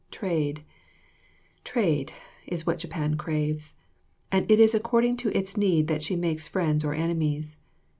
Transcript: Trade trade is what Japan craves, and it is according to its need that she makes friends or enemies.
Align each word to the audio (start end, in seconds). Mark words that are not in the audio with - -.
Trade 0.09 0.63
trade 1.63 2.11
is 2.47 2.65
what 2.65 2.79
Japan 2.79 3.17
craves, 3.17 3.75
and 4.31 4.49
it 4.49 4.59
is 4.59 4.73
according 4.73 5.15
to 5.17 5.37
its 5.37 5.55
need 5.57 5.85
that 5.89 6.01
she 6.01 6.15
makes 6.15 6.47
friends 6.47 6.83
or 6.83 6.95
enemies. 6.95 7.59